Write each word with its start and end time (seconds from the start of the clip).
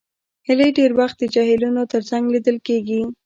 هیلۍ 0.47 0.69
ډېر 0.77 0.91
وخت 0.99 1.15
د 1.19 1.23
جهیلونو 1.33 1.81
تر 1.93 2.01
څنګ 2.09 2.23
لیدل 2.33 2.57
کېږي 2.67 3.01